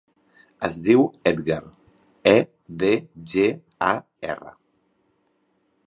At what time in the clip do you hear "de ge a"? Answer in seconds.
2.85-3.95